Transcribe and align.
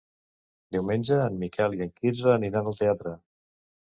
Diumenge 0.75 1.19
en 1.25 1.35
Miquel 1.43 1.77
i 1.79 1.83
en 1.87 1.93
Quirze 2.01 2.33
aniran 2.37 2.69
al 2.71 2.79
teatre. 2.79 3.13